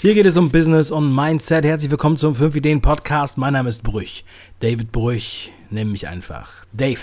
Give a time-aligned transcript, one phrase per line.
[0.00, 1.64] Hier geht es um Business und Mindset.
[1.64, 3.36] Herzlich willkommen zum 5 Ideen Podcast.
[3.36, 4.24] Mein Name ist Brüch.
[4.60, 6.64] David Brüch, nenn mich einfach.
[6.72, 7.00] Dave.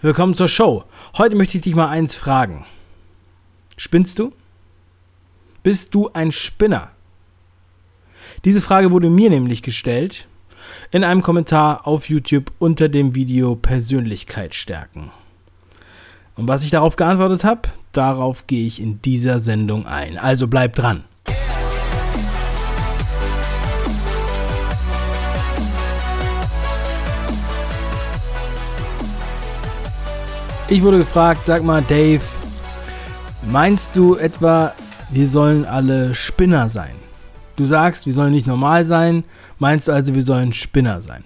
[0.00, 0.82] Willkommen zur Show.
[1.16, 2.66] Heute möchte ich dich mal eins fragen.
[3.76, 4.32] Spinnst du?
[5.62, 6.90] Bist du ein Spinner?
[8.44, 10.26] Diese Frage wurde mir nämlich gestellt
[10.90, 15.12] in einem Kommentar auf YouTube unter dem Video Persönlichkeit stärken.
[16.34, 20.18] Und was ich darauf geantwortet habe, darauf gehe ich in dieser Sendung ein.
[20.18, 21.04] Also bleib dran.
[30.72, 32.22] Ich wurde gefragt, sag mal, Dave,
[33.42, 34.72] meinst du etwa,
[35.10, 36.94] wir sollen alle Spinner sein?
[37.56, 39.24] Du sagst, wir sollen nicht normal sein,
[39.58, 41.24] meinst du also, wir sollen Spinner sein?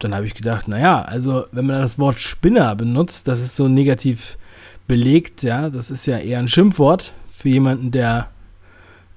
[0.00, 3.68] Dann habe ich gedacht, naja, also wenn man das Wort Spinner benutzt, das ist so
[3.68, 4.36] negativ
[4.88, 8.30] belegt, ja, das ist ja eher ein Schimpfwort für jemanden, der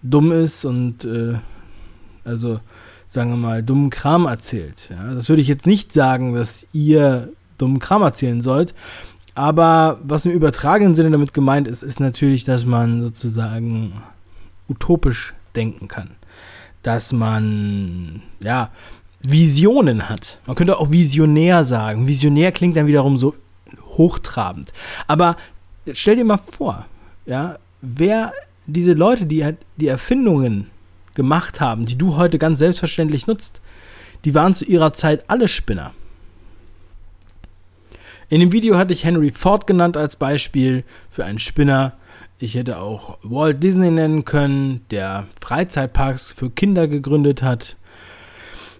[0.04, 1.40] dumm ist und äh,
[2.24, 2.60] also
[3.08, 4.92] sagen wir mal dummen Kram erzählt.
[4.92, 5.16] Ja.
[5.16, 8.74] Das würde ich jetzt nicht sagen, dass ihr dummen Kram erzählen sollt.
[9.36, 13.94] Aber was im übertragenen Sinne damit gemeint ist, ist natürlich, dass man sozusagen
[14.68, 16.12] utopisch denken kann.
[16.82, 18.72] Dass man, ja,
[19.22, 20.40] Visionen hat.
[20.46, 22.08] Man könnte auch visionär sagen.
[22.08, 23.36] Visionär klingt dann wiederum so
[23.98, 24.72] hochtrabend.
[25.08, 25.36] Aber
[25.94, 26.86] stell dir mal vor,
[27.26, 28.34] ja, wer
[28.66, 30.68] diese Leute, die die Erfindungen
[31.14, 33.62] gemacht haben, die du heute ganz selbstverständlich nutzt,
[34.26, 35.94] die waren zu ihrer Zeit alle Spinner.
[38.30, 41.94] In dem Video hatte ich Henry Ford genannt als Beispiel für einen Spinner.
[42.40, 47.78] Ich hätte auch Walt Disney nennen können, der Freizeitparks für Kinder gegründet hat.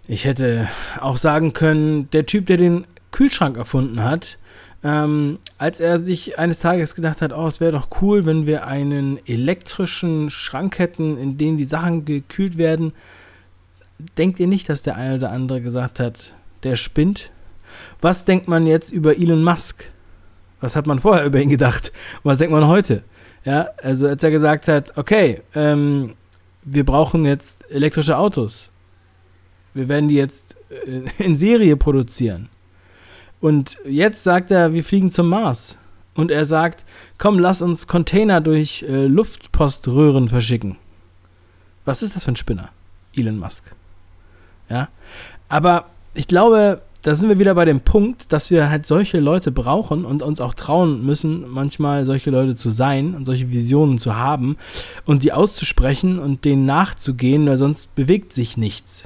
[0.10, 0.68] Ich hätte
[1.00, 4.38] auch sagen können, der Typ, der den Kühlschrank erfunden hat,
[4.84, 8.68] ähm, als er sich eines Tages gedacht hat, oh, es wäre doch cool, wenn wir
[8.68, 12.92] einen elektrischen Schrank hätten, in dem die Sachen gekühlt werden.
[14.18, 17.32] Denkt ihr nicht, dass der eine oder andere gesagt hat, der spinnt?
[18.02, 19.86] Was denkt man jetzt über Elon Musk?
[20.60, 21.92] Was hat man vorher über ihn gedacht?
[22.24, 23.04] Und was denkt man heute?
[23.46, 26.16] Ja, also als er gesagt hat, okay, ähm,
[26.64, 28.72] wir brauchen jetzt elektrische Autos.
[29.74, 32.50] Wir werden die jetzt äh, in Serie produzieren.
[33.40, 35.78] Und jetzt sagt er, wir fliegen zum Mars.
[36.16, 36.84] Und er sagt,
[37.20, 40.78] komm, lass uns Container durch äh, Luftpoströhren verschicken.
[41.86, 42.70] Was ist das für ein Spinner?
[43.16, 43.72] Elon Musk.
[44.68, 44.90] Ja.
[45.48, 49.50] Aber ich glaube, da sind wir wieder bei dem Punkt, dass wir halt solche Leute
[49.50, 54.18] brauchen und uns auch trauen müssen, manchmal solche Leute zu sein und solche Visionen zu
[54.18, 54.58] haben
[55.06, 59.06] und die auszusprechen und denen nachzugehen, weil sonst bewegt sich nichts.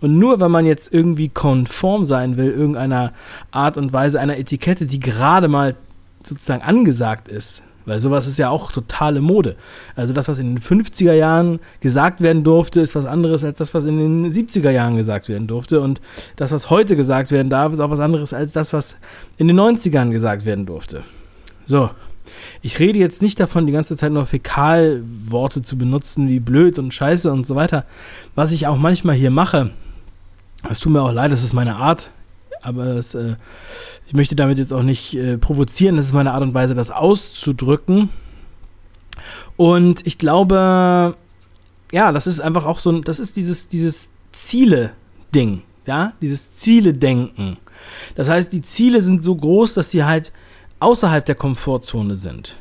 [0.00, 3.12] Und nur wenn man jetzt irgendwie konform sein will, irgendeiner
[3.50, 5.74] Art und Weise einer Etikette, die gerade mal
[6.22, 9.56] sozusagen angesagt ist, weil sowas ist ja auch totale Mode.
[9.94, 13.74] Also das, was in den 50er Jahren gesagt werden durfte, ist was anderes als das,
[13.74, 15.80] was in den 70er Jahren gesagt werden durfte.
[15.80, 16.00] Und
[16.36, 18.96] das, was heute gesagt werden darf, ist auch was anderes als das, was
[19.36, 21.04] in den 90ern gesagt werden durfte.
[21.66, 21.90] So.
[22.62, 26.94] Ich rede jetzt nicht davon, die ganze Zeit nur Fäkalworte zu benutzen, wie blöd und
[26.94, 27.84] scheiße und so weiter.
[28.34, 29.70] Was ich auch manchmal hier mache,
[30.68, 32.08] es tut mir auch leid, das ist meine Art
[32.64, 33.34] aber es, äh,
[34.06, 35.96] ich möchte damit jetzt auch nicht äh, provozieren.
[35.96, 38.10] Das ist meine Art und Weise, das auszudrücken.
[39.56, 41.16] Und ich glaube,
[41.92, 47.56] ja, das ist einfach auch so ein, das ist dieses, dieses Ziele-Ding, ja, dieses Ziele-Denken.
[48.14, 50.32] Das heißt, die Ziele sind so groß, dass sie halt
[50.80, 52.56] außerhalb der Komfortzone sind.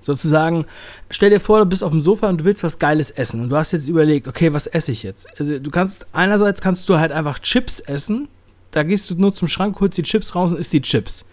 [0.00, 0.64] Sozusagen,
[1.10, 3.50] stell dir vor, du bist auf dem Sofa und du willst was Geiles essen und
[3.50, 5.28] du hast jetzt überlegt, okay, was esse ich jetzt?
[5.38, 8.28] Also du kannst, einerseits kannst du halt einfach Chips essen,
[8.70, 11.24] da gehst du nur zum Schrank, holst die Chips raus und isst die Chips.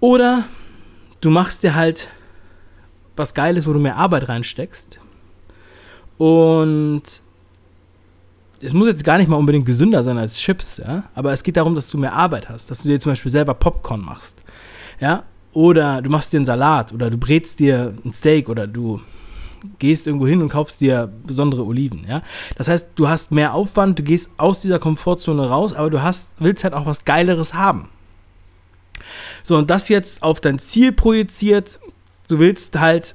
[0.00, 0.44] Oder
[1.20, 2.08] du machst dir halt
[3.16, 5.00] was Geiles, wo du mehr Arbeit reinsteckst.
[6.18, 7.02] Und
[8.60, 11.04] es muss jetzt gar nicht mal unbedingt gesünder sein als Chips, ja.
[11.14, 13.54] Aber es geht darum, dass du mehr Arbeit hast, dass du dir zum Beispiel selber
[13.54, 14.42] Popcorn machst,
[15.00, 15.24] ja.
[15.52, 19.00] Oder du machst dir einen Salat oder du brätst dir ein Steak oder du
[19.78, 22.22] gehst irgendwo hin und kaufst dir besondere Oliven, ja.
[22.56, 26.30] Das heißt, du hast mehr Aufwand, du gehst aus dieser Komfortzone raus, aber du hast,
[26.38, 27.88] willst halt auch was Geileres haben.
[29.42, 31.80] So, und das jetzt auf dein Ziel projiziert,
[32.28, 33.14] du willst halt,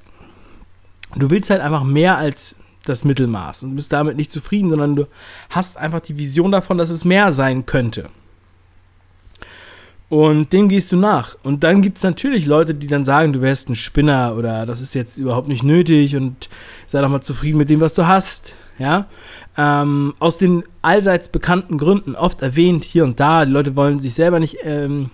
[1.16, 2.56] du willst halt einfach mehr als
[2.86, 5.08] das Mittelmaß und bist damit nicht zufrieden, sondern du
[5.50, 8.10] hast einfach die Vision davon, dass es mehr sein könnte.
[10.10, 11.36] Und dem gehst du nach.
[11.44, 14.80] Und dann gibt es natürlich Leute, die dann sagen, du wärst ein Spinner oder das
[14.80, 16.48] ist jetzt überhaupt nicht nötig und
[16.86, 18.56] sei doch mal zufrieden mit dem, was du hast.
[18.80, 19.08] Ja,
[19.58, 24.14] ähm, aus den allseits bekannten Gründen, oft erwähnt hier und da, die Leute wollen sich
[24.14, 25.10] selber nicht ähm,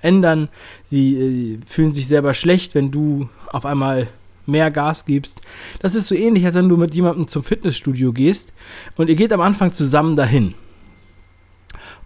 [0.00, 0.48] ändern,
[0.86, 4.06] sie äh, fühlen sich selber schlecht, wenn du auf einmal
[4.46, 5.40] mehr Gas gibst.
[5.80, 8.52] Das ist so ähnlich, als wenn du mit jemandem zum Fitnessstudio gehst
[8.96, 10.54] und ihr geht am Anfang zusammen dahin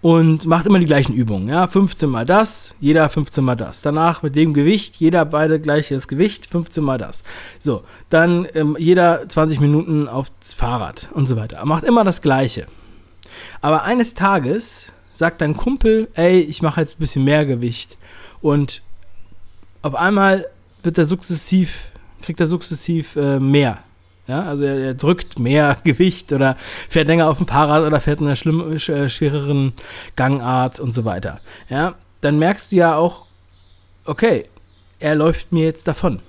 [0.05, 1.49] und macht immer die gleichen Übungen.
[1.49, 3.81] Ja, 15 mal das, jeder 15 mal das.
[3.81, 7.25] Danach mit dem Gewicht, jeder beide gleiches Gewicht, 15 mal das.
[7.59, 11.65] So, dann ähm, jeder 20 Minuten aufs Fahrrad und so weiter.
[11.65, 12.67] Macht immer das Gleiche.
[13.62, 17.97] Aber eines Tages sagt dein Kumpel, ey, ich mache jetzt ein bisschen mehr Gewicht
[18.43, 18.83] und
[19.81, 20.45] auf einmal
[20.83, 23.79] wird er sukzessiv, kriegt er sukzessiv äh, mehr.
[24.26, 26.56] Ja, also er, er, drückt mehr Gewicht oder
[26.88, 29.75] fährt länger auf dem Fahrrad oder fährt in einer schlimm, äh, schwereren
[30.17, 31.41] Gangart und so weiter.
[31.69, 33.26] Ja, dann merkst du ja auch,
[34.06, 34.44] okay,
[34.99, 36.21] er läuft mir jetzt davon.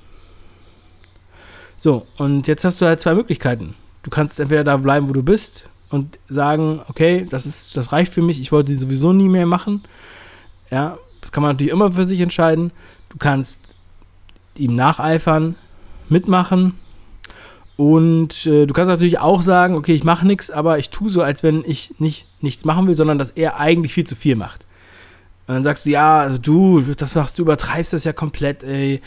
[1.78, 3.76] So, und jetzt hast du halt zwei Möglichkeiten.
[4.04, 8.14] Du kannst entweder da bleiben, wo du bist und sagen, okay, das ist, das reicht
[8.14, 9.84] für mich, ich wollte die sowieso nie mehr machen.
[10.70, 12.72] Ja, das kann man natürlich immer für sich entscheiden.
[13.10, 13.62] Du kannst
[14.56, 15.56] ihm nacheifern,
[16.10, 16.74] mitmachen
[17.78, 21.22] und äh, du kannst natürlich auch sagen, okay, ich mache nichts, aber ich tue so,
[21.22, 24.66] als wenn ich nicht, nichts machen will, sondern dass er eigentlich viel zu viel macht.
[25.48, 29.02] Und dann sagst du, ja, also du, das machst du, übertreibst das ja komplett, ey.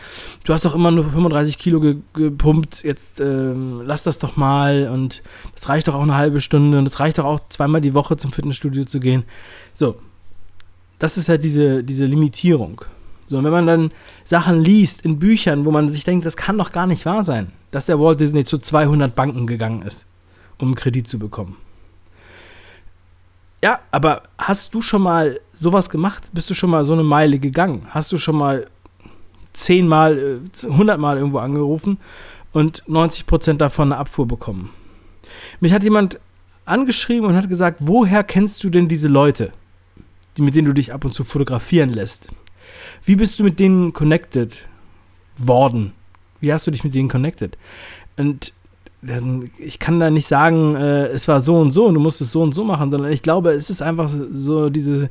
[0.44, 4.88] Du hast doch immer nur 35 Kilo ge gepumpt, jetzt ähm, lass das doch mal
[4.93, 5.23] und
[5.55, 8.17] das reicht doch auch eine halbe Stunde und das reicht doch auch zweimal die Woche
[8.17, 9.25] zum Fitnessstudio zu gehen.
[9.75, 9.97] So,
[11.00, 12.82] das ist halt diese, diese Limitierung.
[13.28, 13.90] So, und wenn man dann
[14.25, 17.52] Sachen liest in Büchern, wo man sich denkt, das kann doch gar nicht wahr sein,
[17.70, 20.06] dass der Walt Disney zu 200 Banken gegangen ist,
[20.56, 21.56] um Kredit zu bekommen.
[23.62, 26.25] Ja, aber hast du schon mal sowas gemacht?
[26.32, 27.86] Bist du schon mal so eine Meile gegangen?
[27.90, 28.66] Hast du schon mal
[29.52, 31.98] zehnmal, äh, hundertmal irgendwo angerufen
[32.52, 34.70] und 90% davon eine Abfuhr bekommen?
[35.60, 36.19] Mich hat jemand
[36.64, 39.52] angeschrieben und hat gesagt, woher kennst du denn diese Leute,
[40.36, 42.31] die, mit denen du dich ab und zu fotografieren lässt?
[43.05, 44.69] Wie bist du mit denen connected
[45.37, 45.93] worden?
[46.41, 47.56] Wie hast du dich mit denen connected?
[48.17, 48.53] Und
[49.59, 52.32] ich kann da nicht sagen, äh, es war so und so und du musst es
[52.32, 55.09] so und so machen, sondern ich glaube, es ist einfach so diese,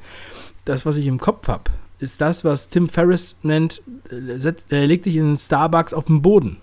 [0.66, 3.82] das, was ich im Kopf habe, ist das, was Tim Ferriss nennt,
[4.12, 6.58] äh, setzt, er legt dich in Starbucks auf den Boden.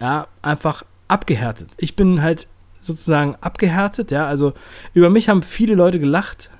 [0.00, 1.70] Ja, einfach abgehärtet.
[1.76, 2.48] Ich bin halt
[2.80, 4.52] sozusagen abgehärtet, ja, also
[4.94, 6.50] über mich haben viele Leute gelacht,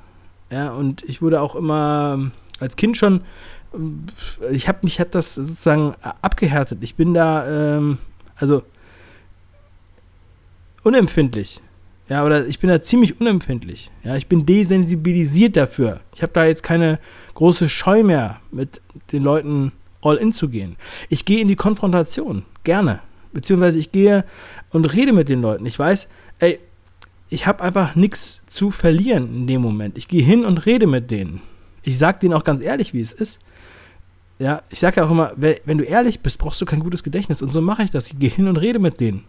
[0.50, 3.22] ja, und ich wurde auch immer als Kind schon,
[4.50, 6.78] ich habe mich hat das sozusagen abgehärtet.
[6.82, 7.98] Ich bin da, ähm,
[8.36, 8.62] also
[10.82, 11.60] unempfindlich.
[12.08, 13.90] Ja, oder ich bin da ziemlich unempfindlich.
[14.04, 16.00] Ja, ich bin desensibilisiert dafür.
[16.14, 17.00] Ich habe da jetzt keine
[17.34, 18.80] große Scheu mehr, mit
[19.10, 19.72] den Leuten
[20.02, 20.76] all in zu gehen.
[21.08, 23.00] Ich gehe in die Konfrontation, gerne.
[23.32, 24.24] Beziehungsweise ich gehe
[24.70, 25.66] und rede mit den Leuten.
[25.66, 26.08] Ich weiß,
[26.38, 26.60] ey,
[27.28, 29.98] ich habe einfach nichts zu verlieren in dem Moment.
[29.98, 31.42] Ich gehe hin und rede mit denen
[31.86, 33.38] ich sag denen auch ganz ehrlich, wie es ist.
[34.38, 37.42] Ja, ich sage ja auch immer, wenn du ehrlich bist, brauchst du kein gutes Gedächtnis.
[37.42, 38.08] Und so mache ich das.
[38.08, 39.24] Ich gehe hin und rede mit denen.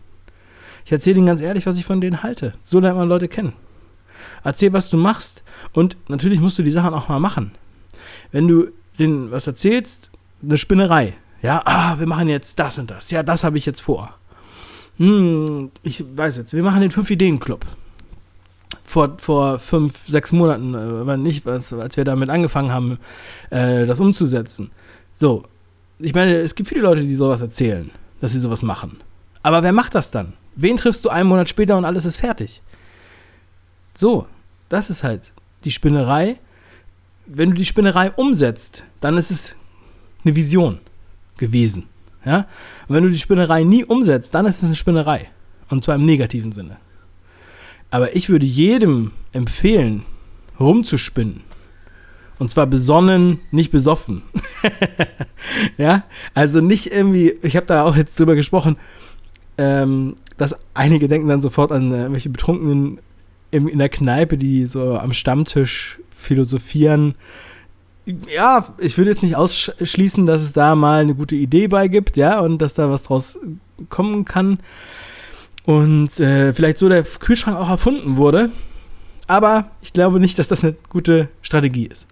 [0.84, 2.54] Ich erzähle denen ganz ehrlich, was ich von denen halte.
[2.64, 3.54] So lernt man Leute kennen.
[4.44, 5.44] Erzähl, was du machst.
[5.72, 7.52] Und natürlich musst du die Sachen auch mal machen.
[8.32, 10.10] Wenn du denen was erzählst,
[10.42, 11.14] eine Spinnerei.
[11.44, 13.12] Ja, ah, wir machen jetzt das und das.
[13.12, 14.16] Ja, das habe ich jetzt vor.
[14.98, 17.66] Hm, ich weiß jetzt, wir machen den Fünf-Ideen-Club
[18.88, 22.98] vor, vor fünf, sechs Monaten, äh, nicht, was, als wir damit angefangen haben,
[23.50, 24.72] äh, das umzusetzen.
[25.14, 25.44] So,
[26.00, 27.92] ich meine, es gibt viele Leute, die sowas erzählen,
[28.22, 28.98] dass sie sowas machen.
[29.44, 30.34] Aber wer macht das dann?
[30.56, 32.62] Wen triffst du einen Monat später und alles ist fertig?
[33.94, 34.26] So,
[34.70, 35.32] das ist halt
[35.66, 36.38] die Spinnerei.
[37.26, 39.56] Wenn du die Spinnerei umsetzt, dann ist es
[40.24, 40.80] eine Vision
[41.38, 41.84] gewesen.
[42.26, 42.48] Ja?
[42.88, 45.30] Und wenn du die Spinnerei nie umsetzt, dann ist es eine Spinnerei.
[45.70, 46.78] Und zwar im negativen Sinne.
[47.90, 50.04] Aber ich würde jedem empfehlen,
[50.60, 51.42] rumzuspinnen.
[52.40, 54.22] Und zwar besonnen, nicht besoffen.
[55.78, 56.04] ja,
[56.34, 58.78] also nicht irgendwie, ich habe da auch jetzt drüber gesprochen,
[59.58, 63.00] ähm, dass einige denken dann sofort an äh, welche Betrunkenen
[63.50, 67.16] in, in der Kneipe, die so am Stammtisch philosophieren.
[68.34, 72.18] Ja, ich würde jetzt nicht ausschließen, dass es da mal eine gute Idee bei gibt,
[72.18, 73.40] ja, und dass da was draus
[73.90, 74.60] kommen kann
[75.68, 78.52] und äh, vielleicht so der Kühlschrank auch erfunden wurde.
[79.28, 82.08] Aber ich glaube nicht, dass das eine gute Strategie ist.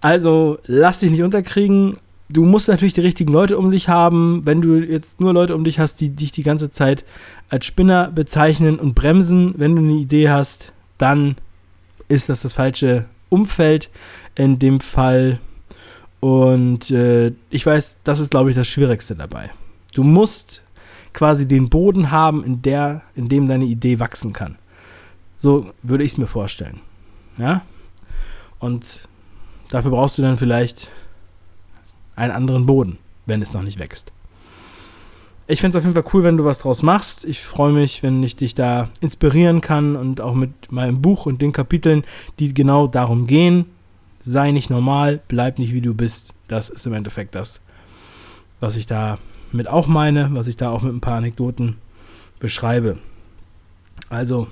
[0.00, 1.98] Also lass dich nicht unterkriegen.
[2.28, 4.46] Du musst natürlich die richtigen Leute um dich haben.
[4.46, 7.04] Wenn du jetzt nur Leute um dich hast, die dich die ganze Zeit
[7.48, 11.34] als Spinner bezeichnen und bremsen, wenn du eine Idee hast, dann
[12.06, 13.90] ist das das falsche Umfeld
[14.36, 15.40] in dem Fall.
[16.20, 19.50] Und äh, ich weiß, das ist, glaube ich, das Schwierigste dabei.
[19.92, 20.62] Du musst
[21.12, 24.56] quasi den Boden haben, in, der, in dem deine Idee wachsen kann.
[25.36, 26.80] So würde ich es mir vorstellen.
[27.38, 27.62] Ja?
[28.58, 29.08] Und
[29.70, 30.90] dafür brauchst du dann vielleicht
[32.16, 34.12] einen anderen Boden, wenn es noch nicht wächst.
[35.46, 37.24] Ich fände es auf jeden Fall cool, wenn du was draus machst.
[37.24, 41.42] Ich freue mich, wenn ich dich da inspirieren kann und auch mit meinem Buch und
[41.42, 42.04] den Kapiteln,
[42.38, 43.64] die genau darum gehen.
[44.20, 46.34] Sei nicht normal, bleib nicht wie du bist.
[46.46, 47.60] Das ist im Endeffekt das,
[48.60, 49.18] was ich da
[49.52, 51.76] mit auch meine, was ich da auch mit ein paar Anekdoten
[52.38, 52.98] beschreibe.
[54.08, 54.48] Also,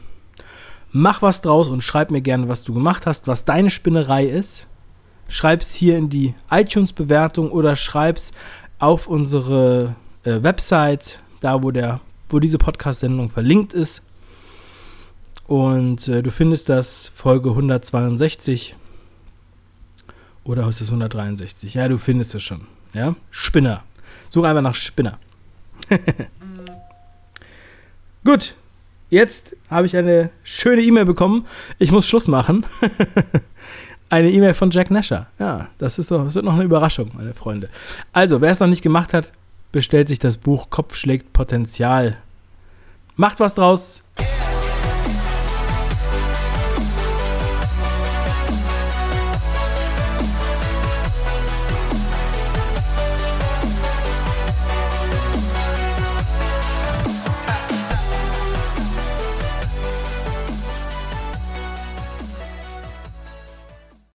[0.93, 4.67] mach was draus und schreib mir gerne, was du gemacht hast, was deine Spinnerei ist.
[5.29, 8.33] Schreib's hier in die iTunes-Bewertung oder schreib's
[8.79, 14.03] auf unsere äh, Website, da wo, der, wo diese Podcast-Sendung verlinkt ist.
[15.47, 18.77] Und äh, du findest das Folge 162
[20.45, 21.75] oder ist es 163?
[21.75, 22.63] Ja, du findest es schon.
[22.95, 23.85] Ja, Spinner.
[24.29, 25.19] Such einfach nach Spinner.
[28.25, 28.55] Gut,
[29.11, 31.47] jetzt habe ich eine schöne E-Mail bekommen.
[31.79, 32.67] Ich muss Schluss machen.
[34.11, 35.27] eine E-Mail von Jack Nasher.
[35.39, 37.69] Ja, das, ist doch, das wird noch eine Überraschung, meine Freunde.
[38.13, 39.33] Also, wer es noch nicht gemacht hat,
[39.73, 42.19] bestellt sich das Buch Kopf schlägt Potenzial.
[43.17, 44.05] Macht was draus.